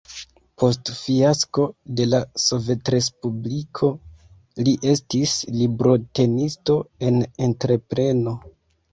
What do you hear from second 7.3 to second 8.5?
entrepreno.